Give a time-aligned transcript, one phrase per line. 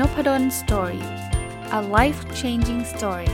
[0.00, 1.04] Nopadol Story
[1.78, 3.30] a life changing story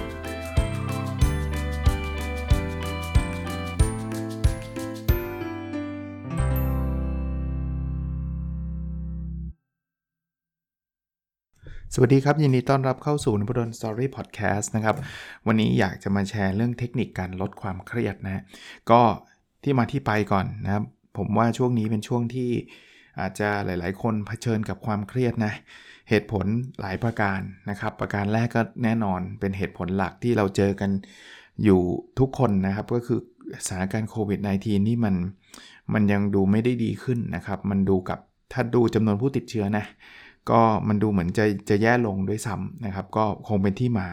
[11.95, 14.97] สวัสดีครับ ยินดีต้อนรับเข้าสู่นพดล Story Podcast นะครับ
[15.47, 18.43] วันนี้อยากจะมาแชร์เรื่องเทคนิคการลดความเครียดนะ
[18.91, 19.01] ก็
[19.63, 20.85] ที่มาที่ไปก่อนนะครับ
[21.19, 22.51] ผมว่าช่วงนี้เป็นช่วงที่
[23.21, 25.55] อาจจะหลาย ๆ คนเผชิญกับความเครียดนะ
[26.09, 26.47] เหตุผล
[26.81, 27.41] หลายประการ
[27.71, 30.91] นะครับ ประการแรกก็แน่นอนเป็นเหตุผลหลักที่เราเจอกัน
[31.65, 31.81] อยู่
[32.19, 33.21] ทุกคนนะครับ ก็คือ
[33.67, 35.15] สถานการณ์โควิด -19 นี่มัน
[35.93, 38.19] มันยังดูไม่ได้ดีขึ้นนะครับ มันดูกับ
[38.53, 39.85] ถ้าดูจำนวนผู้ติดเชื้อนะ
[40.51, 44.09] ก็มันดูเหมือนจะจะแย่ลงด้วยซ้ำนะครับ ก็คงเป็นที่มา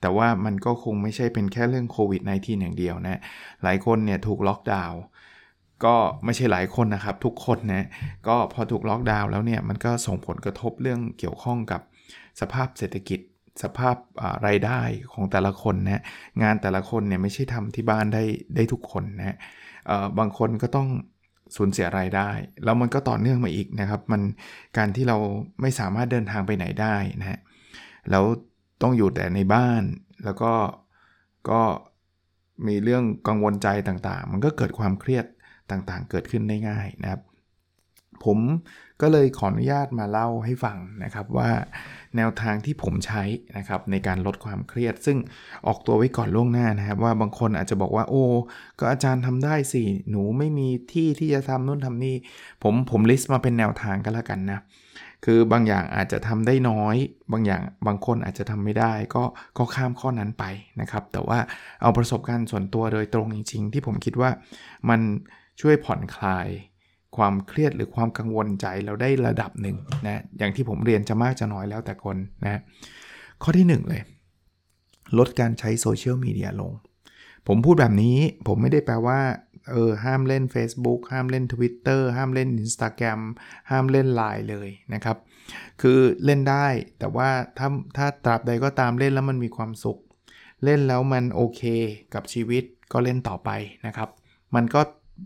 [0.00, 3.20] แต่ว่ามันก็คงไม่ใช่เป็นแค่เรื่องโควิด -19 อย่างเดียวนะ
[3.62, 5.00] หลายคนเนี่ยถูกล็อกดาวน์
[5.84, 5.94] ก็
[6.24, 7.86] ไม่ใช่หลายคนนะครับ ทุกคนนะ
[8.28, 11.80] ก็พอถูกล็อกดาวน์แล้วเนี่ยมันก็ส่งผลกระทบเรื่องเกี่ยวข้องกับ
[12.40, 13.20] สภาพเศรษฐกิจ
[13.62, 13.96] สภาพ
[14.46, 14.80] รายได้
[15.12, 16.02] ของแต่ละคนนะ
[16.42, 18.24] งานแต่ละคนเนี่ยไม่ใช่ทำที่บ้านได้
[18.56, 19.36] ได้ทุกคนนะ
[20.18, 20.88] บางคนก็ต้อง
[21.56, 22.30] สูญเสียรายได้
[22.64, 24.22] แล้วมันก็ต่อเนื่องมาอีกนะครับ มัน
[24.76, 25.16] การที่เรา
[25.60, 27.38] ไม่สามารถเดินทางไปไหนได้นะฮะ
[28.10, 28.24] แล้ว
[28.82, 29.82] ต้องอยู่แต่ในบ้าน
[30.24, 30.52] แล้วก็
[31.50, 31.60] ก็
[32.66, 35.26] มีเรื่องกังวลใจต่างๆ มันก็เกิดความเครียด
[35.70, 37.22] ต่างๆ เกิดขึ้นได้ง่ายนะครับ
[38.24, 38.38] ผม
[39.00, 41.50] ก็เลยขออนุญาตมาเล่าให้ฟังนะครับว่า
[42.16, 43.22] แนวทางที่ผมใช้
[43.56, 45.18] นะครับในการลดความเครียด ซึ่ง
[45.66, 48.24] ออกตัวไว้ก่อนล่วงหน้านะครับว่าบางคนอาจจะบอกว่าโอ้
[48.78, 52.16] ก็อาจารย์ทำได้สิหนูไม่มีที่ที่จะทำนู่นทำนี่
[52.62, 54.60] ผมผมลิสต์มาเป็นแนวทางก็แล้วกันนะ
[55.24, 56.96] คือบางอย่างอาจจะทำได้น้อย
[57.32, 59.24] บางอย่างบางคนอาจจะทำไม่ได้ก็
[59.58, 60.44] ก็ข้ามข้อนั้นไป
[60.80, 61.38] นะครับ แต่ว่า
[61.82, 64.30] เอาประสบการณ์ส่วนตัวโดยตรงจริง ๆ ที่ผมคิดว่า
[64.88, 65.00] มัน
[65.60, 66.48] ช่วยผ่อนคลาย
[67.16, 69.76] ความเครียดหรือความกังวลใจเราได้ระดับหนึ่ง
[70.06, 72.60] นะอย่างที่ผมเรียนจะมากจะน้อยแล้วแต่คนนะ
[73.42, 74.02] ข้อที่ 1 เลย
[75.18, 76.72] ลดการใช้โซเชียลมีเดียลง
[77.46, 78.16] ผมพูดแบบนี้
[78.46, 79.20] ผมไม่ได้แปลว่า
[79.70, 83.20] เออห้ามเล่น Facebook ห้ามเล่น Twitter ห้ามเล่น Instagram
[83.70, 85.16] ห้ามเล่น Line เลยนะครับ
[85.82, 86.66] คือเล่นได้
[86.98, 87.28] แต่ว่า
[87.58, 89.98] ถ้าถ้าตราบใดก็ตามเล่นแล้วมันมีความสุข
[90.64, 91.62] เล่นแล้วมันโอเค
[92.14, 93.50] กับชีวิตก็เล่นต่อไป
[93.86, 94.08] นะครับ
[94.54, 94.80] มันก็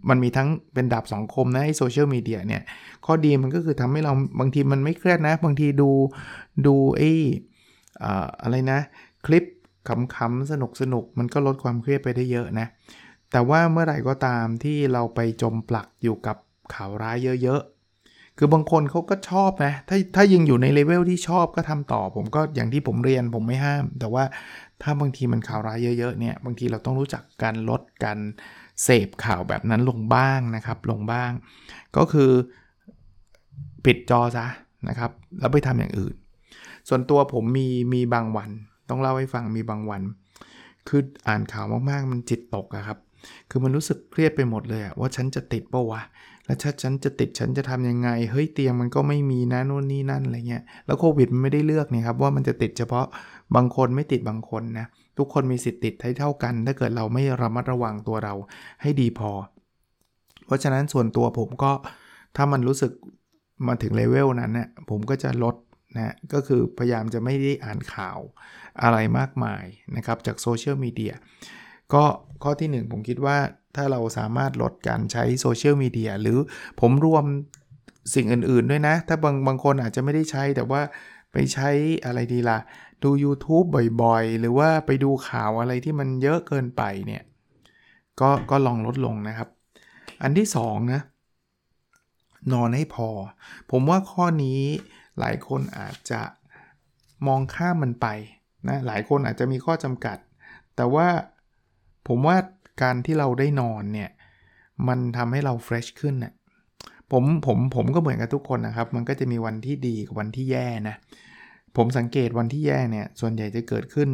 [0.08, 2.62] มันมีทั้งเป็นดาบสองคมนะไอโซเชียลมีเดียเนี่ย
[3.06, 5.90] ข้อดีมันก็คือทำให้เราบางทีมันไม่เครียดนะ บางทีดู
[6.66, 7.12] ดูไอ้
[8.42, 8.80] อะไรนะ
[9.26, 9.44] คลิป
[9.88, 12.66] ขำๆสนุกสนุกมันก็ลดความเครียดไปได้เยอะนะ
[13.32, 16.36] แต่ว่าเมื่อไหร่ก็ตามที่เราไปจมปลักอยู่กับ
[16.74, 24.24] ข่าวร้ายเยอะๆ คือบางคนเขาก็ชอบนะ ถ้าถ้ายังอยู่ในเลเวลที่ชอบก็ทำต่อ ผมก็อย่างที่ผมเรียนผมไม่ห้าม แต่ว่า
[24.82, 28.18] ถ้าบางทีมันข่าวร้ายเยอะๆเนี่ย บางทีเราต้องรู้จักการลดการ
[28.82, 31.30] เสพข่าวแบบนั้นลงบ้างนะครับ ลงบ้าง
[31.96, 32.30] ก็คือ
[33.84, 34.46] ปิดจอซะ
[34.88, 36.14] นะครับ แล้วไปทำอย่างอื่น
[36.88, 38.50] ส่วนตัวผมมีมีบางวัน
[38.88, 40.02] ต้องเล่าให้ฟังมีบางวัน
[40.88, 42.98] คืออ่านข่าวมากๆ มันจิตตกอะครับ
[43.50, 46.00] คือมันรู้สึกเครียดไปหมดเลยว่าฉันจะติดปะวะ
[46.46, 53.06] แล้วถ้าฉันจะติดฉันจะทำยังไง เฮ้ยเตียงมันก็ไม่มีนะนู่นนี่นั่นอะไรเงี้ย แล้วโควิดมันไม่ได้เลือกเนี่ยครับว่ามันจะติดเฉพาะ
[53.56, 54.86] บางคนไม่ติดบางคนนะ
[55.20, 58.34] ทุกคนมีสิทธิ์ติดให้เท่ากัน ถ้าเกิดเราไม่ระมัดระวังตัวเรา
[58.82, 59.30] ให้ดีพอ
[60.46, 61.72] เพราะฉะนั้นส่วนตัวผมก็
[62.36, 62.92] ถ้ามันรู้สึก
[63.66, 65.56] มาถึงเลเวลนั้นเนี่ยผมก็จะลด
[65.96, 68.18] นะก็คือพยายามจะไม่ได้อ่านข่าว
[68.82, 69.64] อะไรมากมาย
[69.96, 71.14] นะครับ จากโซเชียลมีเดีย
[71.94, 72.04] ก็
[72.42, 73.38] ข้อที่ 1 ผมคิดว่า
[73.76, 76.38] ถ้าเราสามารถลดการใช้โซเชียลมีเดียหรือ
[76.80, 77.24] ผมรวม
[78.14, 80.80] สิ่งอื่น ๆ ด้วยนะ ถ้าบางบางคนอาจจะไม่ได้ใช้แต่ว่า
[81.32, 81.70] ไปใช้
[82.04, 82.58] อะไรดีละ่ะ
[83.02, 83.66] ดู YouTube
[84.02, 87.22] บ่อยๆ หรือว่าไปดูข่าวอะไรที่มันเยอะเกินไปเนี่ย
[88.20, 89.48] ก็ก็ลองลดลงนะครับ
[90.22, 91.00] อันที่2นะ
[92.52, 93.08] นอนให้พอ
[93.70, 94.60] ผมว่าข้อนี้
[95.18, 96.20] หลายคนอาจจะ
[97.26, 98.06] มองข้ามมันไป
[98.68, 100.18] นะหลายคนอาจจะมีข้อจำกัด
[100.76, 101.08] แต่ว่า
[102.08, 102.36] ผมว่า
[102.82, 104.10] การที่เราได้นอนเนี่ย
[104.88, 106.32] มันทำให้เราเฟรชขึ้นนะ่ย
[107.12, 110.96] ผมผมผมก็เหมือนกับทุกคนนะครับ มันก็จะมีวันที่ดีกับวันที่แย่นะ
[111.76, 114.08] ผมสังเกตวันที่แย่เนี่ย ส่วนใหญ่จะเกิดขึ้น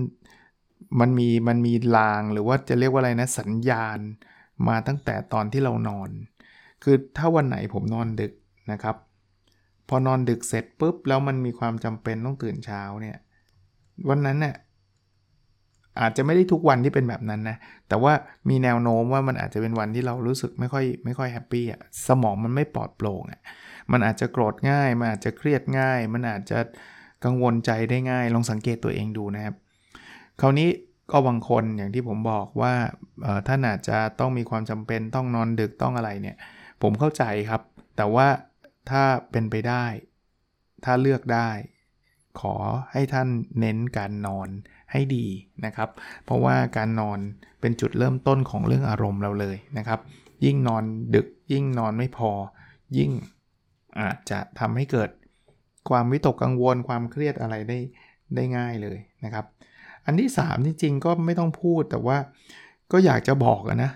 [1.00, 3.98] มันมีมันมีลางหรือว่าจะเรียกว่าอะไรนะสัญญาณ
[4.68, 6.10] มาตั้งแต่ตอนที่เรานอน
[6.82, 8.32] คือถ้าวันไหนผมนอนดึก
[8.72, 8.96] นะครับ
[9.88, 13.16] พอนอนดึกเสร็จปุ๊บ แล้วมันมีความจำเป็นต้องตื่นเช้าเนี่ย
[14.08, 14.54] วันนั้นเนี่ย
[16.00, 17.56] อาจจะไม่ได้ทุกวันที่เป็นแบบนั้นนะ
[17.88, 18.12] แต่ว่า
[18.48, 23.40] มีแนวโน้มว่ามันอาจจะเป็นวันที่เรารู้สึกไม่ค่อยไม่ค่อย happy อะ สมองมันไม่ปลอดโปร่งอะ
[23.92, 26.58] มันอาจจะโกรธง่าย มันอาจจะเครียดง่าย มันอาจจะ
[27.24, 29.54] กังวลใจได้ง่าย ลองสังเกตตัวเองดูนะครับ
[30.40, 30.68] คราวนี้
[31.10, 32.74] ก็บางคนอย่างที่ผมบอกว่า
[33.46, 36.36] ท่านอาจจะต้องมีความจำเป็นต้องนอนดึกต้องอะไรเนี่ย
[36.82, 37.62] ผมเข้าใจครับ
[37.96, 38.28] แต่ว่า
[38.90, 39.84] ถ้าเป็นไปได้
[40.84, 41.50] ถ้าเลือกได้
[42.40, 42.54] ขอ
[42.92, 43.28] ให้ท่าน
[43.60, 44.48] เน้นการนอน
[44.92, 45.26] ให้ดี
[45.64, 45.90] นะครับ
[46.24, 47.18] เพราะว่าการนอน
[47.60, 50.00] เป็นจุดเริ่มต้นของเรื่องอารมณ์เราเลยนะครับ
[50.44, 50.84] ยิ่งนอน
[51.14, 52.30] ดึกยิ่งนอนไม่พอ
[52.98, 53.10] ยิ่ง
[54.00, 55.10] อาจจะทำให้เกิด
[55.90, 57.78] ความวิตกกังวลความเครียดอะไรได้
[58.34, 59.46] ได้ง่ายเลยนะครับ
[60.04, 62.16] อันที่3จริงๆก็ไม่ต้องพูดแต่ว่า
[62.92, 63.90] ก็อยากจะบอกนะ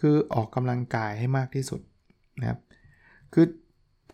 [0.00, 1.80] คือออกกำลังกายให้มากที่สุด
[2.40, 2.58] นะครับ
[3.34, 3.46] คือ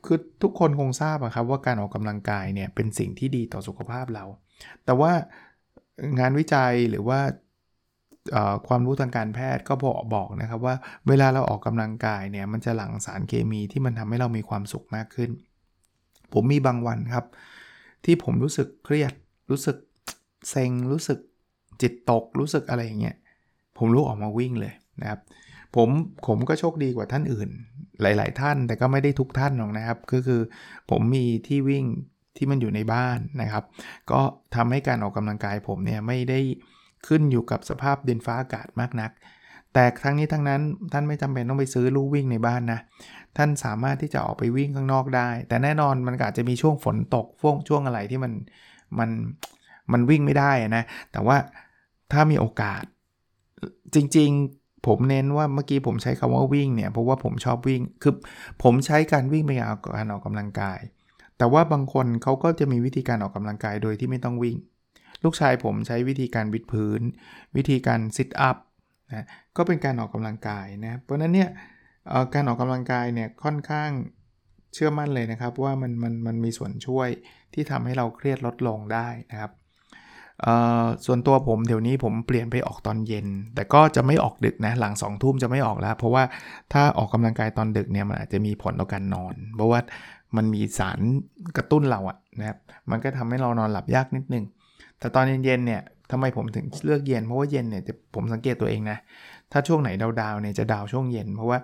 [0.05, 4.25] คือทุกคนคงทราบอะครับว่าการออกกำลังกายเนี่ยเป็นสิ่งที่ดีต่อสุขภาพเรา
[4.85, 5.13] แต่ว่า
[6.19, 7.21] งานวิจัยหรือว่า
[8.69, 10.75] ความรู้ทางการแพทย์ก็บอกบอกนะครับว่า
[11.09, 15.31] เวลาเราออกกำลังกายเนี่ยมันจะหลั่งสารเคมีที่มันทำให้เรามีความสุขมากขึ้น
[16.35, 17.27] ผมมีบางวันครับ
[18.05, 19.13] ที่ผมรู้สึกเครียด
[19.51, 19.77] รู้สึก
[20.51, 21.19] เซ็ง รู้สึก
[21.83, 23.17] จิตตก รู้สึกอะไรอย่างเงี้ย
[23.79, 25.21] ผมลุกออกมาวิ่งเลยนะครับ
[25.77, 25.89] ผม
[26.27, 27.49] ผมก็โชคดีกว่าท่านอื่น
[28.03, 30.41] หลาย ๆ ท่าน แต่ก็ไม่ได้ทุกท่านหรอกนะครับ ก็คือ
[30.91, 31.85] ผมมีที่วิ่ง
[32.37, 33.65] ที่มันอยู่ในบ้านนะครับ
[34.11, 34.21] ก็
[34.55, 36.41] ทำให้การออกกำลังกายผมเนี่ยไม่ได้
[37.07, 39.11] ขึ้นอยู่กับสภาพดินฟ้าอากาศมากนัก
[39.75, 40.61] แต่ทั้งนี้ทั้งนั้น
[40.93, 42.81] ท่านไม่จำเป็นต้องไปซื้อลู่วิ่งในบ้านนะ
[43.37, 48.33] ท่านสามารถที่จะออกไปวิ่งข้างนอกได้ แต่แน่นอนมันอาจจะมีช่วงฝนตกช่วงช่วงอะไรที่มัน
[48.99, 49.11] มัน
[49.93, 51.37] มันวิ่งไม่ได้นะ แต่ว่า
[52.13, 52.83] ถ้ามีโอกาส
[53.95, 58.15] จริงๆผมเน้นว่าเมื่อกี้ผมใช้คำว่าวิ่งเนี่ยเพราะว่าผมชอบวิ่ง คือ
[58.63, 60.79] ผมใช้การวิ่งเป็นการออกกำลังกาย
[61.39, 64.57] แต่ว่าบางคนเขาก็จะมีวิธีการออกกำลังกายโดยที่ไม่ต้องวิ่ง
[65.25, 67.01] ลูกชายผมใช้วิธีการวิดพื้น
[67.57, 68.57] วิธีการซิทอัพ
[69.13, 69.27] นะ
[69.57, 71.49] ก็เป็นการออกกำลังกายนะเพราะนั้นเนี่ย
[72.35, 73.91] การออกกำลังกายเนี่ยค่อนข้าง
[74.75, 77.09] เชื่อมั่นเลยนะครับว่ามันมันมันมีส่วนช่วย
[77.55, 79.53] ที่ทำให้เราเครียดลดลงได้นะครับ
[81.07, 86.25] ส่วนตัวผมเดี๋ยวนี้ผมเปลี่ยนไปออกตอนเย็น แต่ก็จะไม่ออกดึกนะหลัง2องทุ่มจะไม่ออกแล้ว เพราะว่า
[86.73, 89.81] ถ้าออกกำลังกายตอนดึกเนี่ยมันอาจจะมีผลต่อการนอน เพราะว่า
[90.37, 90.99] มันมีสาร
[91.57, 92.59] กระตุ้นเราอะนะครับ
[92.91, 94.45] มันก็ทำให้เรานอนหลับยากนิดนึง
[94.99, 95.83] แต่ตอนเย็นๆเนี่ย
[96.13, 97.83] ทำไมผมถึงเลือกเย็น เพราะว่าเย็นเนี่ย
[98.15, 98.99] ผมสังเกตตัวเองนะ
[99.53, 101.59] ถ้าช่วงไหนดาวๆเนี่ยจะดาวช่วงเย็น เพราะว่า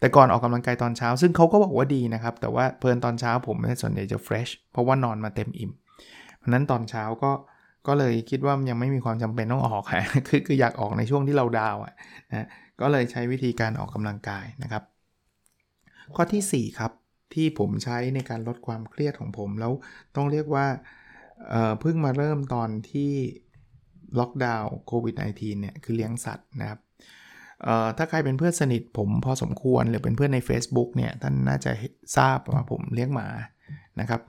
[0.00, 5.70] แต่ก่อนออกกำลังกายตอนเช้า ซึ่งเขาก็บอกว่าดีนะครับ แต่ว่าเพลินตอนเช้าผมส่วนใหญ่จะเฟรชเพราะว่านอนมาเต็มอิ่ม
[6.38, 7.32] เพราะนั้นตอนเช้าก็
[7.86, 11.94] ก็เลยคิดว่ายังไม่มีความจำเป็นต้องออกค่ะคือคืออยากออกในช่วงที่เราดาวอะ
[12.30, 12.46] นะ
[12.80, 14.82] ก็เลยใช้วิธีการออกกำลังกายนะครับ
[16.14, 16.92] ข้อที่ 4 ครับ
[17.34, 19.72] ที่ผมใช้ในการลดความเครียดของผมแล้ว
[20.16, 20.66] ต้องเรียกว่า
[21.80, 23.12] เพิ่งมาเริ่มตอนที่
[24.18, 26.80] ล็อกดาวน์โควิด -19 เนี่ยคือเลี้ยงสัตว์นะครับ
[27.96, 31.72] ถ้าใครเป็นเพื่อนสนิทผมพอสมควรหรือเป็นเพื่อนใน Facebook เนี่ยท่านน่าจะ
[32.16, 33.28] ทราบว่าผมเลี้ยงหมา
[34.00, 34.20] นะครับ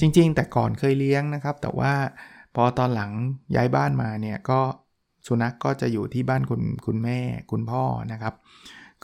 [0.00, 1.92] จริงๆ แต่ก่อนเคยเลี้ยงนะครับ แต่ว่า
[2.54, 3.10] พอตอนหลัง
[3.56, 4.60] ย้ายบ้านมาเนี่ยก็
[5.26, 7.18] สุนัขกก็จะอยู่ที่บ้านคุณคุณแม่
[7.50, 8.34] คุณพ่อนะครับ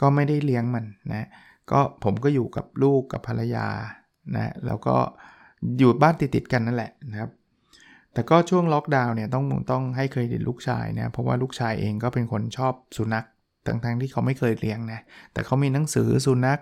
[0.00, 1.28] ก็ไม่ได้เลี้ยงมันนะ
[1.70, 3.66] ก็ผมก็อยู่กับลูกกับภรรยา
[4.36, 4.96] นะแล้วก็
[5.78, 7.30] อยู่บ้านติดๆกันนั่นแหละนะครับ
[8.14, 13.26] แต่ก็ช่วงล็อกดาวน์เนี่ยต้องต้องให้เครดิตลูกชายนะเพราะว่าลูกชายเองก็เป็นคนชอบสุนัข
[13.66, 15.00] ทั้งๆที่เขาไม่เคยเลี้ยงนะ
[15.32, 16.60] แต่เขามีหนังสือสุนัข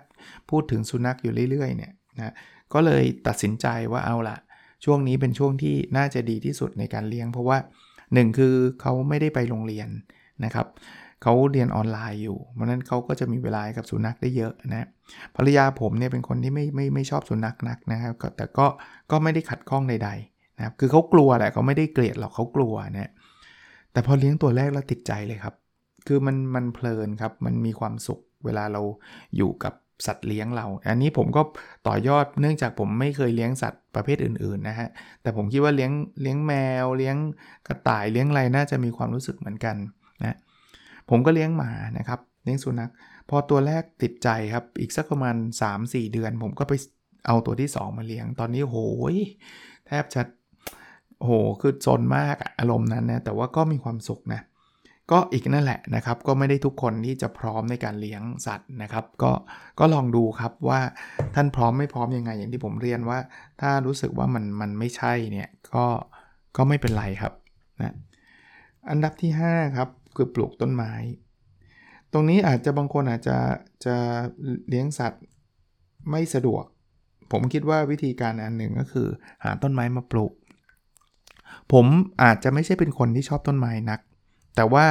[0.49, 2.33] พูดถึงสุนัขอยู่เรื่อยๆเนี่ยนะ
[2.73, 4.37] ก็เลยตัดสินใจว่าเอาละ
[4.85, 7.57] ช่วงนี้เป็นช่วงที่น่าจะดีที่สุดในการเลี้ยง เพราะว่า
[7.97, 9.89] 1 คือเขาไม่ได้ไปโรงเรียน
[10.45, 10.67] นะครับ
[11.23, 14.87] เขาเรียนออนไลน์อยู่ เพราะนั้นเขาก็จะมีเวลากับสุนัขได้เยอะนะ
[15.35, 18.67] ภรรยาผมเนี่ยเป็นคนที่ไม่ไม่ไม่ชอบสุนัขนักนะครับแต่ก็
[19.11, 23.11] ก็ไม่ได้ขัดข้องใด ๆ นะครับคือเขากลัวแหละเขาไม่ได้เกลียดหรอกเขากลัวนะ
[23.91, 25.55] แต่พอเลี้ยงตัวแรกแล้วติดใจเลยครับ
[26.07, 28.81] คือมันมันเพลินครับ มันมีความสุขเวลาเรา
[29.37, 29.73] อยู่กับ
[30.07, 31.41] สัตว์เลี้ยงเรา อันนี้ผมก็
[31.87, 34.89] ต่อยอดเนื่องจากผมไม่เคยเลี้ยงสัตว์ประเภทอื่นๆนะฮะ
[35.21, 37.17] แต่ผมคิดว่าเลี้ยงเลี้ยงแมว เลี้ยง
[37.67, 39.75] กระต่ายเลี้ยงอะไรน่าจะมีความรู้สึกเหมือนกัน
[40.23, 40.37] นะ
[41.09, 42.91] ผมก็เลี้ยงหมานะครับเลี้ยงสุนัข
[43.29, 45.35] พอตัวแรกติดใจครับอีกสักประมาณ
[45.73, 46.73] 3-4 เดือน ผมก็ไป
[47.27, 48.77] เอาตัวที่ 2 มาเลี้ยงตอนนี้โห
[49.13, 49.15] ย
[49.87, 50.21] แทบจะ
[51.19, 54.41] โหคือจนมากอารมณ์นั้นนะแต่ว่าก็มีความสุขนะ
[55.11, 59.31] ก็อีกนั่นแหละนะครับ ก็ไม่ได้ทุกคนที่จะพร้อมในการเลี้ยงสัตว์นะครับ ก็
[59.79, 60.79] ก็ลองดูครับว่า
[61.35, 63.19] ท่านพร้อมไม่พร้อมยังไง อย่างที่ผมเรียนว่า
[63.61, 65.85] ถ้ารู้สึกว่ามันมันไม่ใช่เนี่ยก็
[66.57, 67.33] ก็ไม่เป็นไรครับ
[67.81, 67.95] นะ
[68.89, 70.93] อันดับที่ 5 ครับ คือปลูกต้นไม้
[72.13, 73.37] ตรงนี้อาจจะบางคนอาจจะ
[73.85, 73.95] จะ
[74.69, 75.23] เลี้ยงสัตว์
[76.11, 76.63] ไม่สะดวก
[77.31, 79.07] ผมคิดว่าวิธีการอันหนึ่งก็คือ
[79.43, 80.31] หาต้นไม้มาปลูก
[81.73, 81.85] ผม
[82.23, 83.99] อาจจะไม่ใช่เป็นคนที่ชอบต้นไม้นัก
[84.55, 84.85] แต่ว่า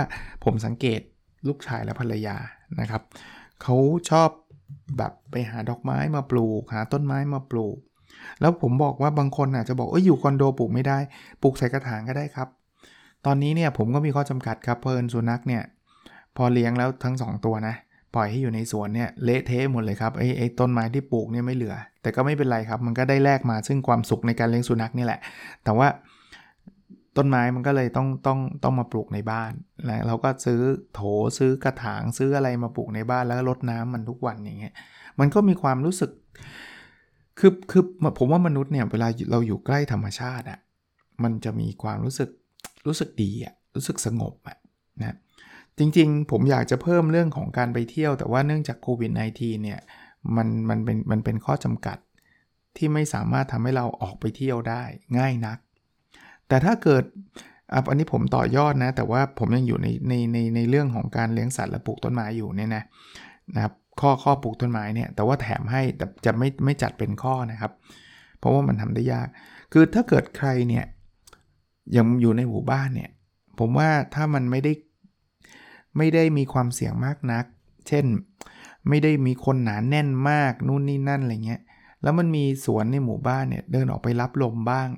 [0.45, 1.01] ผมสังเกต
[1.49, 2.37] ลูกชายและภรรยา
[2.81, 3.03] นะครับ
[3.63, 3.77] เขา
[4.11, 4.29] ชอบ
[4.97, 7.77] แบบไปหาดอกไม้มาปลูก หาต้นไม้มาปลูก
[8.41, 10.99] แล้วผมบอกว่าบางคนอาจจะบอกเอออยู่คอนโดปลูกไม่ได้
[11.43, 12.49] ปลูกใส่กระถางก็ได้ครับ
[13.27, 15.63] ตอนนี้เนี่ยผมก็มีข้อจำกัดครับเพลินสุนัขเนี่ย
[16.37, 17.75] พอเลี้ยงแล้วทั้ง 2 ตัวนะ
[18.15, 25.21] ปล่อยให้อยู่ในสวนเนี่ยเละเทะหมดเลยครับไอ้ไอ้ต้นไม้ที่ปลูกเนี่ยไม่เหลือ แต่ก็ไม่เป็นไรครับ มันก็ได้แลกมาซึ่งความสุขในการเลี้ยงสุนัขนี่แหละ
[25.65, 25.89] แต่ว่า
[27.19, 29.53] ต้นไม้มันก็เลยต้องต้องต้องมาปลูกในบ้าน
[29.87, 30.61] แล้วเราก็ซื้อ
[30.95, 31.01] โถ
[31.39, 34.75] ซื้อกระถางซื้ออะไรมาปลูกในบ้านแล้วรดน้ำมันทุกวันอย่างเงี้ย
[35.21, 36.11] มันก็มีความรู้สึก
[37.39, 37.83] คือคือ
[38.19, 40.61] ผมว่ามนุษย์เนี่ยเวลาเราอยู่ใกล้ธรรมชาติอะ่ะ
[41.23, 42.31] มันจะมีความรู้สึก
[42.87, 44.57] รู้สึกดีอะ่ะรู้สึกสงบอะ่ะ
[45.01, 45.17] นะ
[45.79, 49.81] จริงๆ ผมอยากจะเพิ่มเรื่องของการไปเที่ยว แต่ว่าเนื่องจากโควิด -19 เนี่ย
[50.37, 51.99] มันมันเป็นมันเป็นข้อจำกัด
[52.77, 54.83] ที่ไม่สามารถทำให้เราออกไปเที่ยวได้
[55.19, 55.59] ง่ายนัก
[56.49, 57.05] แต่ถ้าเกิด
[57.89, 62.85] อันนี้ผมต่อยอดนะ แต่ว่าผมยังอยู่ในในในในเรื่องของการเลี้ยงสัตว์และปลูกต้นไม้อยู่เนี่ยนะ
[63.55, 67.73] นะครับข้อข้อปลูกต้นไม้เนี่ยแต่ว่าแถมให้แต่จะไม่ไม่จัดเป็นข้อนะครับ
[68.39, 69.29] เพราะว่ามันทำได้ยาก
[69.73, 70.85] คือถ้าเกิดใครเนี่ย
[71.97, 73.11] ยังอยู่ในหมู่บ้านเนี่ย
[73.59, 74.73] ผมว่าถ้ามันไม่ได้
[75.97, 77.45] ไม่ได้มีความเสี่ยงมากนัก
[77.89, 78.05] เช่น
[78.89, 81.61] ไม่ได้มีคนหนานแน่นมากนู่นนี่นั่นอะไรเงี้ย
[82.03, 84.89] แล้วมันมีสวนในหมู่บ้านเนี่ยเดินออกไปรับลมบ้าง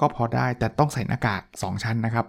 [0.00, 2.26] ก็พอได้แต่ต้องใส่หน้ากาก 2 ชั้นนะครับ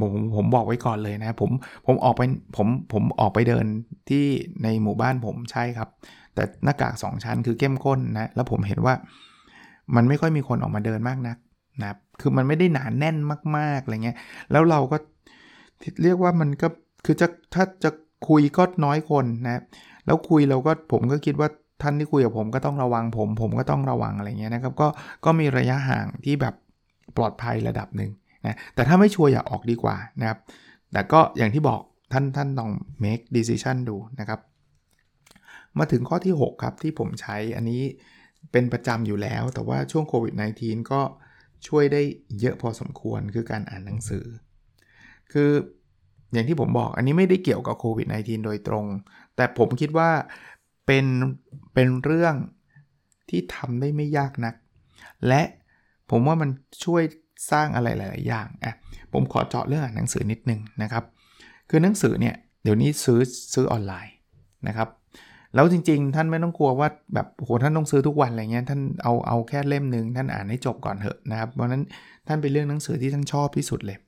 [0.00, 1.50] ผมผมบอกไว้ก่อนเลยนะผม
[1.86, 2.22] ผมออกไป
[2.56, 3.66] ผมผมออกไปเดิน
[4.08, 4.24] ที่
[4.62, 5.88] ในหมู่บ้านผมใช่ครับ
[6.34, 8.94] แต่หน้ากาก 2 ชั้นคือเข้มข้นนะแล้วผมเห็นว่า
[9.96, 11.36] มันไม่ค่อยมีคนออกมาเดินมากนัก
[11.80, 13.16] นะคือมันไม่ได้หนานแน่น
[13.56, 14.16] มากๆอะไรเงี้ย
[14.52, 14.96] แล้วเราก็
[16.02, 16.68] เรียกว่ามันก็
[17.04, 17.90] คือจะถ้าจะ
[18.28, 19.62] คุยก็น้อยคนนะ
[20.06, 21.48] แล้วคุยเราก็ผมก็คิดว่า
[21.82, 24.88] ท่านที่คุยกับผมก็ต้องระวังผม ผมก็ต้องระวังอะไรเงี้ยนะครับ ก็
[25.24, 26.54] ก็มีระยะห่างที่แบบ
[27.16, 28.10] ปลอดภัยระดับหนึ่ง
[28.46, 30.38] นะแต่ถ้าไม่ชัวร์อย่าออกดีกว่านะครับ
[30.92, 31.80] แต่ก็อย่างที่บอก
[32.12, 32.70] ท่านท่านต้อง
[33.04, 34.40] make decision ดูนะครับ
[35.78, 37.82] มาถึงข้อที่ 6 ครับ ที่ผมใช้อันนี้
[38.52, 41.00] เป็นประจำอยู่แล้ว แต่ว่าช่วงโควิด -19 ก็
[41.68, 42.02] ช่วยได้
[42.40, 44.24] เยอะพอสมควรคือการอ่านหนังสือ
[45.32, 45.50] คือ
[46.32, 48.86] อย่างที่ผมบอกอันนี้ไม่ได้เกี่ยวกับโควิด -19 โดยตรง
[49.36, 50.10] แต่ผมคิดว่า
[50.86, 51.06] เป็น
[51.74, 52.34] เป็นเรื่อง
[53.28, 54.54] ที่ทำได้ไม่ยากนัก
[55.28, 55.42] และ
[56.10, 56.50] ผมว่ามัน
[56.84, 57.02] ช่วย
[57.50, 58.74] สร้างอะไรหลาย ๆ อย่างอะ
[59.12, 61.04] ผมขอเจาะเรื่องหนังสือนิดนึงนะครับ
[61.70, 63.20] คือหนังสือเนี่ยเดี๋ยวนี้ซื้อ
[63.54, 64.14] ซื้อออนไลน์
[64.68, 64.88] นะครับ
[65.54, 71.82] แล้วจริง ๆ ท่านไม่ต้องกลัวว่าแบบโหท่านต้องซื้อทุกวันอะไรเงี้ยท่านเอาเอาแค่เล่มหนึ่งท่านอ่านให้จบก่อนเถอะนะครับเพราะนั้น
[72.28, 73.98] ท่านไปเลือกหนังสือที่ท่านชอบที่สุดเลย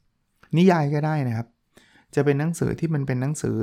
[0.56, 1.46] นิยายก็ได้นะครับ
[2.14, 3.56] จะเป็นหนังสือที่มันเป็นหนังสือ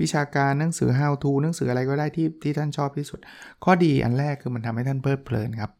[0.00, 3.18] วิชาการหนังสือ how to หนังสืออะไรก็ได้ที่ที่ท่านชอบที่สุด
[3.64, 5.70] ข้อดีอันแรกคือมันทำให้ท่านเพลิดเพลินครับ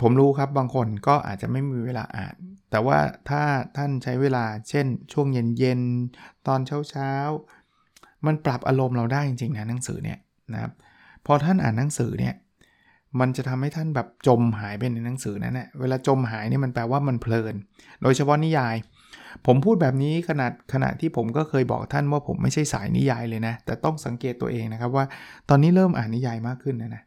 [0.00, 2.36] ผมรู้ครับบางคนก็อาจจะไม่มีเวลาอ่าน
[2.70, 3.42] แต่ว่าถ้า
[3.76, 5.26] ท่านใช้เวลาเช่น ช่วง
[5.58, 6.60] เย็นๆ ตอน
[6.90, 10.18] เช้าๆ มันปรับอารมณ์เราได้จริงๆนะหนังสือเนี่ย
[10.52, 10.72] นะครับ
[11.26, 12.34] พอท่านอ่านหนังสือเนี่ย
[13.20, 17.54] มันจะทำให้ท่านแบบจมหายไปในหนังสือนั่นแหละเวลาจมหายเนี่ยมันแปลว่ามันเพลิน
[18.02, 18.74] โดยเฉพาะนิยาย
[19.46, 25.04] ผมพูดแบบนี้ขนาดขณะที่ผมก็เคยบอกท่านว่าผมไม่ใช่สายนิยายเลยนะ แต่ต้องสังเกตตัวเองนะครับว่า
[25.48, 27.02] ตอนนี้เริ่มอ่านนิยายมากขึ้นนะนะ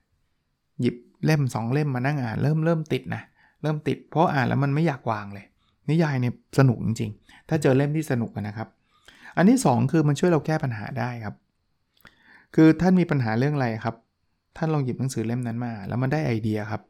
[0.81, 3.21] หยิบ เล่ม 2 เล่มมานั่งอ่านเริ่มเริ่มติดนะ
[3.61, 5.45] เริ่มติดเพราะอ่านแล้วมันไม่อยากวางเลย
[5.89, 8.67] นิยายเนี่ยสนุกจริงๆ ถ้าเจอเล่มที่สนุกนะครับ
[9.37, 11.35] อันที่ 2 คือมันช่วยเราแก้ปัญหาได้ครับ
[12.55, 13.95] คือท่านมีปัญหาเรื่องอะไรครับ
[14.57, 16.81] ท่านลองหยิบหนังสือเล่มนั้นมา แล้วมันได้ไอเดียครับ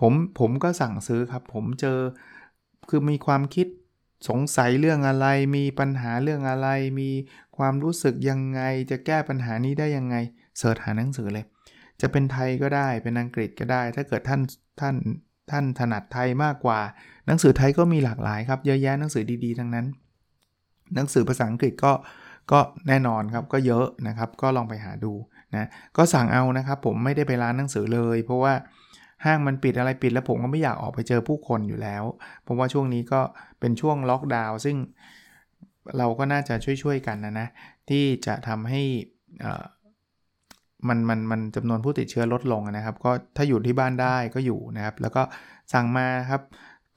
[0.00, 1.98] ผมผมก็สั่งซื้อครับ ผมเจอ
[2.88, 3.66] คือมีความคิด
[4.28, 6.68] สงสัยเรื่องอะไร มีปัญหาเรื่องอะไร
[7.00, 7.10] มี
[7.56, 10.16] ความรู้สึกยังไง จะแก้ปัญหานี้ได้ยังไง
[10.58, 11.44] เสิร์ชหาหนังสือเลย
[12.02, 14.40] จะเป็นไทยก็ได้เป็นอังกฤษก็ได้ ถ้าเกิดท่าน
[14.80, 14.94] ท่าน
[15.50, 16.80] ท่านถนัดไทยมากกว่า
[17.26, 19.86] หนังสือไทยก็มีหลากหลายครับเยอะแยะหนังสือดีๆ ทั้งนั้น
[20.94, 21.92] หนังสือภาษาอังกฤษก็
[22.52, 25.12] ก็แน่นอนครับก็เยอะนะครับก็ลองไปหาดู
[25.56, 28.54] นะก็สั่งเอานะครับผมไม่ได้ไปร้านหนังสือเลย เพราะว่า
[29.24, 32.04] ห้างมันปิดอะไรปิดแล้วผมก็ไม่อยากออกไปเจอผู้คนอยู่แล้ว
[32.42, 33.20] เพราะว่าช่วงนี้ก็
[33.60, 34.76] เป็นช่วงล็อกดาวน์ซึ่ง
[35.98, 37.48] เราก็น่าจะช่วยๆกันนะนะ
[37.88, 38.82] ที่จะทำให้
[40.88, 45.22] มันมันมันจำนวนผู้ติดเชื้อลดลงนะครับ ก็ถ้าอยู่ที่บ้านได้ก็อยู่นะครับ แล้วก็
[45.72, 46.42] สั่งมาครับ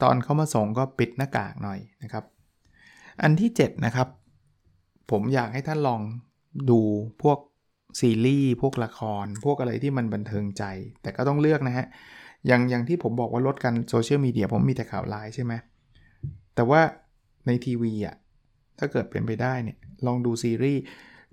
[0.04, 2.24] ตอนเข้ามาส่งก็ปิดหน้ากากหน่อยนะครับ
[3.22, 4.08] อันที่ 7 นะครับ
[5.12, 6.02] ผมอยากให้ท่านลอง
[6.70, 6.80] ดู
[7.24, 7.40] พวก
[8.00, 10.64] ซีรีส์พวกละคร พวกอะไรที่มันบันเทิงใจ
[11.02, 11.86] แต่ก็ต้องเลือกนะฮะ
[12.48, 15.54] อย่างอย่างที่ผมบอกว่าลดกันโซเชียลมีเดียผมมีแต่ข่าวไลน์ใช่ไหม
[16.56, 16.82] แต่ว่า
[17.48, 18.16] ในทีวีอะ
[18.80, 20.82] ถ้าเกิดเป็นไปได้เนี่ยลองดูซีรีส์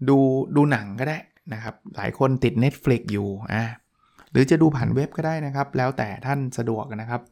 [0.09, 0.19] ดู
[0.57, 1.19] ดูหนังก็ได้
[1.53, 3.65] นะครับ หลายคนติด Netflix อยู่อะ
[4.31, 7.23] หรือจะดูผ่านเว็บก็ได้นะครับ แล้วแต่ท่านสะดวกนะครับ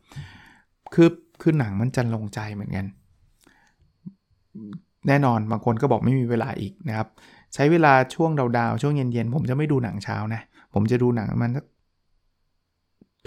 [0.94, 1.08] คือ
[1.40, 2.86] คือหนังมันจันลงใจเหมือนกัน
[5.08, 7.08] แน่นอนบางคนก็บอกไม่มีเวลาอีกนะครับ
[7.54, 10.40] ใช้เวลาช่วงดาวๆช่วงเย็นๆ ผมจะไม่ดูหนังเช้านะ
[10.74, 11.64] ผมจะดูหนังมันสัก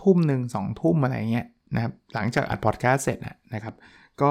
[0.01, 3.17] ทุ่มหนึ่งสองทุ่มอะไรเงี้ยนะครับ หลังจากอัดพอดแคสต์เสร็จ
[3.53, 3.75] นะครับ
[4.21, 4.29] ก็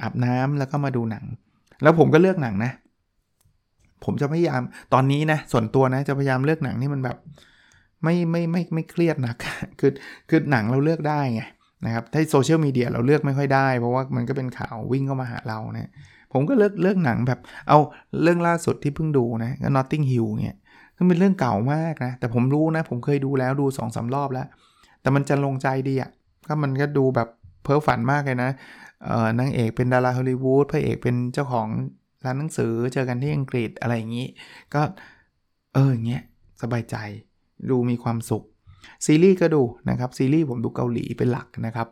[0.00, 1.24] อาบน้ำแล้วก็มาดูหนัง
[1.82, 2.72] แล้วผมก็เลือกหนังนะ
[4.04, 4.60] ผมจะพยายาม
[4.94, 7.16] ตอนนี้นะส่วนตัวนะจะพยายามเลือกหนังที่มันแบบ
[8.04, 9.34] ไม่ไม่ไม่ไม่เครียดนะ
[9.80, 9.92] คือ
[10.28, 11.42] คือหนังเราเลือกได้ไง
[11.86, 15.90] นะครับถ้าโซเชียลมีเดียเราเลือกไม่ค่อยได้ เพราะว่ามันก็เป็นข่าววิ่งเข้ามาหาเราเนะ
[16.32, 17.78] ผมก็เลือกเลือกหนังแบบเอา
[18.22, 20.56] เรื่องล่าสุดที่เพิ่งดูนะก็ Notting Hill เนี่ย
[20.96, 24.46] ก็เป็นเรื่องเก่ามากนะแต่ผมรู้นะ ผมเคยดูแล้วดู2อสารอบแล้ว
[25.00, 26.10] แต่มันจะลงใจดีอะ่ะ
[26.46, 27.28] ก็มันก็ดูแบบ
[27.62, 28.50] เพ้อฝันมากเลยนะ
[29.06, 31.68] เออนางเอกเป็นดาราฮอลลีวูดพระเอกเป็นเจ้าของ
[32.24, 34.26] ร้านหนังสือเจอกันที่อังกฤษอะไรอย่างนี้
[34.74, 34.82] ก็
[35.74, 36.22] เอออย่างเงี้ย
[36.62, 36.96] สบายใจ
[37.70, 38.44] ดูมีความสุข
[39.06, 41.88] ซีรีส์ก็ดูนะครับซีรีส์ผมดูเกาหลีเป็นหลักนะครับ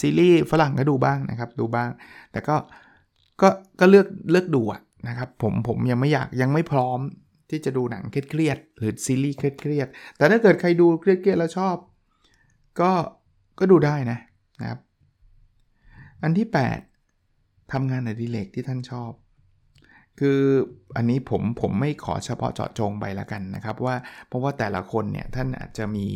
[0.00, 1.90] ซีรีส์ฝรั่งก็ดูบ้างนะครับดูบ้าง
[2.32, 2.56] แต่ก็
[3.40, 3.48] ก็
[3.80, 4.62] ก็เลือกเลือกดู
[5.08, 7.00] นะครับผมผมยังไม่อยากยังไม่พร้อม
[7.50, 11.76] ที่จะดูหนังเครียดหรือซีรีส์เครียดแต่ถ้าเกิดใครดูเครียดแล้วชอบ
[12.80, 12.90] ก็
[13.58, 14.18] ก็ดูได้นะ
[14.60, 14.80] นะครับ
[16.22, 16.48] อันที่
[17.10, 19.12] 8ทำงานอดิเรกที่ท่านชอบ
[20.20, 20.40] คือ
[20.96, 23.94] อันนี้ผมผมไม่ขอเฉพาะเจาะจงไปละกันนะครับว่า
[24.28, 26.06] เพราะว่าแต่ละคนเนี่ยท่านอาจจะมี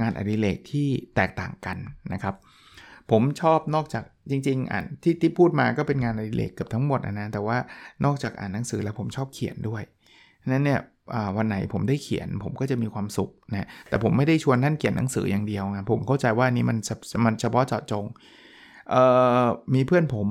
[0.00, 1.76] งานอดิเรกที่แตกต่างกัน
[2.12, 2.34] นะครับ
[3.10, 7.56] ผมชอบนอกจากจริงๆอ่านที่ที่พูดมาก็เป็นงานอดิเรกเกือบทั้งหมดนะแต่ว่า
[8.04, 9.82] นอกจากอ่านหนังสือแล้วผมชอบเขียนด้วย
[10.48, 10.80] นั้นเนี่ย
[11.36, 16.78] วันไหนผมได้เขียนผมก็จะมีความสุขนะแต่ผมไม่ได้ชวนท่านเขียนหนังสืออย่างเดียวนะผมเข้าใจว่านี้มัน
[17.24, 18.04] มันเฉพาะเจาะจง
[19.74, 20.28] มีเพื่อนผม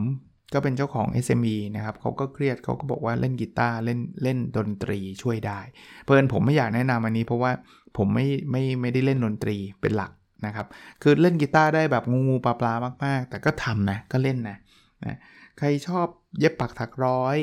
[0.54, 5.60] ก็เป็นเจ้าของ SME นะครับเขาก็เครียดเขาก็บอกว่าเล่นกีตาร์เล่นเล่นดนตรีช่วยได้
[6.04, 7.52] เพื่อนผมไม่อยากแนะนำอันนี้ เพราะว่า
[7.98, 10.12] ผมไม่ไม่ไม่ได้เล่นดนตรีเป็นหลัก
[10.46, 10.68] นะครับ
[11.02, 12.74] คือเล่นกีตาร์ได้แบบงูงูปลาปลา
[13.06, 14.58] มาก ๆ แต่ก็ทำนะก็เล่นนะ
[15.06, 15.18] นะ
[15.58, 16.08] ใครชอบ
[16.40, 17.38] เย็บปักถักร้อย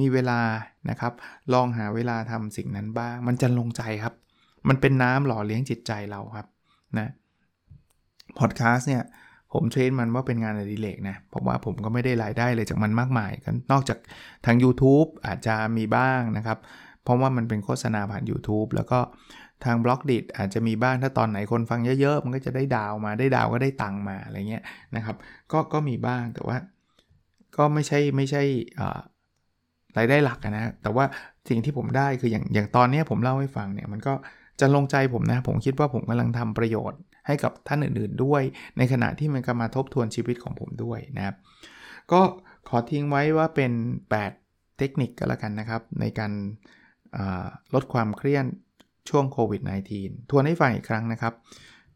[0.00, 0.40] มีเวลา
[0.90, 1.12] นะครับ
[1.52, 4.14] ลองหาเวลาทำสิ่งนั้นบ้าง มันจะลงใจครับ
[4.68, 6.46] มันเป็นน้ำหล่อเลี้ยงจิตใจเราครับ
[6.98, 7.08] นะ
[8.38, 9.02] พอดแคสต์เนี่ย
[9.52, 13.98] ผมเทรนมันว่าเป็นงานอดิเรกนะเพราะว่าผมก็ไม่ได้รายได้เลยจากมันมากมายกันนอกจาก
[14.46, 16.58] ทาง YouTube อาจจะมีบ้างนะครับ
[17.04, 19.00] เพราะว่ามันเป็นโฆษณาผ่าน YouTube แล้วก็
[19.64, 24.62] ทางบล็อกดิอาจจะมีบ้างถ้าตอนไหนคนฟังเยอะๆ มันก็จะได้ดาวมาได้ดาวก็ได้ตังมาอะไรเงี้ย
[24.96, 25.16] นะครับ
[25.52, 26.56] ก็ก็มีบ้างแต่ว่า
[27.56, 28.42] ก็ไม่ใช่ไม่ใช่
[29.98, 31.04] รายได้หลักนะแต่ว่า
[31.48, 34.14] สิ่งที่ผมได้คืออย่างอย่างตอนนี้ผมเล่าให้ฟังเนี่ยมันก็
[34.60, 38.42] จะลงใจผมนะ ผมคิดว่าผมกำลังทำประโยชน์ให้กับท่านอื่นๆด้วย
[38.78, 41.36] ในขณะที่มันก็มาทบทวนชีวิตของผมด้วยนะครับ
[42.12, 42.20] ก็
[42.68, 43.72] ขอทิ้งไว้ว่าเป็น
[44.20, 46.32] 8 เทคนิคก็แล้วกันนะครับ ในการ
[47.74, 48.46] ลดความเครียด
[49.08, 49.62] ช่วงโควิด
[49.96, 51.34] -19 ทวนให้ฟังอีกครั้งนะครับ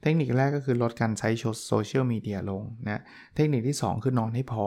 [0.02, 1.28] เทคนิคแรกก็คือลดการใช้
[1.66, 3.02] โซเชียลมีเดียลงนะ
[3.36, 4.66] เทคนิคที่ 2 คือนอนให้พอ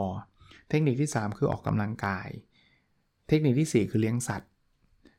[0.70, 2.28] เทคนิคที่ 3 คือออกกำลังกาย
[3.28, 4.50] เทคนิคที่ 4 คือเลี้ยงสัตว์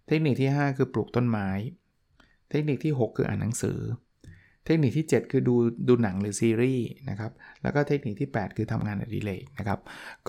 [0.08, 1.50] เทคนิคที่ 5 คือปลูกต้นไม้
[2.50, 3.80] เทคนิคที่ 6 คืออ่านหนังสือ
[4.66, 5.56] เทคนิคที่ 7 คือดู
[5.88, 7.32] ดูหนังหรือซีรีส์นะครับ
[7.62, 9.80] แล้วก็เทคนิคที่ 8 คือทำงานอดิเรกนะครับ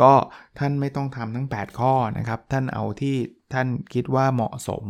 [0.01, 0.13] ก็
[0.59, 3.17] ท่านไม่ต้องทำทั้ง 8 ข้อนะครับ ท่านเอาที่
[3.53, 4.85] ท่านคิดว่าเหมาะสม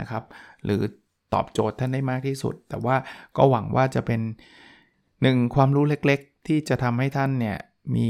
[0.00, 0.24] นะครับ
[0.64, 0.80] หรือ
[1.34, 2.96] ตอบโจทย์ท่านได้มากที่สุด แต่ว่า
[3.36, 4.20] ก็หวังว่าจะเป็น
[5.22, 7.58] หนึ่งความรู้เล็กๆ ที่จะทำให้ท่านเนี่ย
[7.96, 8.08] มี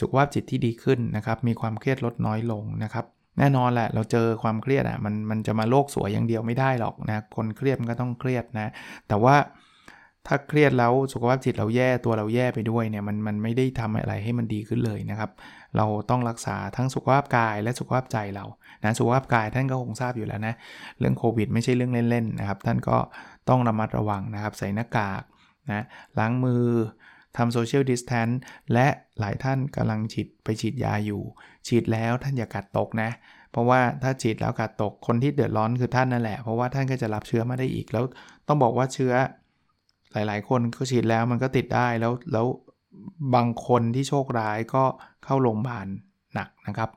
[0.00, 3.06] สุขภาพจิตที่ดีขึ้นนะครับ มีความเครียดลดน้อยลงนะครับ
[3.38, 8.68] แน่นอนแหละเราเจอความเครียดอะมันมันจะมาโลกสวยอย่างเดียวไม่ได้หรอกนะคนเครียดมันก็ต้องเครียดนะ
[9.08, 9.36] แต่ว่า
[10.26, 15.30] ถ้าเครียดแล้วสุขภาพจิตเราแย่ตัวเราแย่ไปด้วยเนี่ยมันมันไม่ได้ทำอะไรให้มันดีขึ้นเลยนะครับ
[15.76, 18.44] เราต้องรักษาทั้งสุขภาพกายและสุขภาพใจเรา
[18.82, 20.54] นะสุขภาพกายท่านก็คงทราบอยู่แล้วนะ
[20.98, 22.96] เรื่องโควิดไม่ใช่เรื่องเล่นๆนะครับ ท่านก็
[23.48, 25.22] ต้องระมัดระวังนะครับ ใส่หน้ากาก
[25.70, 25.84] นะ
[26.18, 26.64] ล้างมือ
[27.36, 28.28] ทำโซเชียลดิสแทน
[28.72, 28.86] และ
[29.20, 31.22] หลายท่านกำลังฉีดไปฉีดยาอยู่
[31.66, 33.10] ฉีดแล้วท่านอย่ากัดตกนะ
[33.50, 38.04] เพราะว่าถ้าฉีดแล้วกัดตกคนที่เดือดร้อนคือท่านนั่นแหละ เพราะว่าท่านก็จะรับเชื้อมาได้อีกแล้ว
[38.48, 39.12] ต้องบอกว่าเชื้อ
[40.12, 42.46] หลาย ๆ คนก็ฉีดแล้วมันก็ติดได้แล้วแล้ว
[43.34, 44.84] บางคนที่โชคร้ายก็
[45.24, 45.86] เข้าโรงพยาบาล
[46.34, 46.90] หนักนะครับ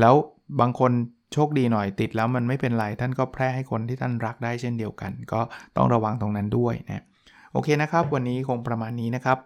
[0.00, 0.14] แล้ว
[0.60, 0.92] บางคน
[1.32, 5.40] โชคดีหน่อยติดแล้วมันไม่เป็นไรท่านก็แพร่ให้คนที่ท่านรักได้เช่นเดียวกัน ก็
[5.76, 7.04] ต้องระวังตรงนั้นด้วยนะ
[7.52, 9.38] โอเคนะครับ วันนี้คงประมาณนี้นะครับ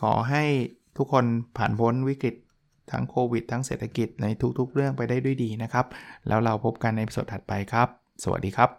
[0.00, 0.44] ขอให้
[0.98, 1.24] ทุกคน
[1.56, 2.34] ผ่านพ้นวิกฤต
[2.92, 4.26] ทั้งโควิดทั้งเศรษฐกิจใน
[4.58, 5.86] ทุกๆ เรื่องไปได้ด้วยดีนะครับ
[6.28, 7.88] แล้วเราพบกันในสดถัดไปครับ
[8.24, 8.70] สวัสดีครับ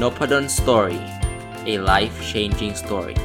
[0.00, 1.00] n o p a d o n Story
[1.72, 3.16] a life changing story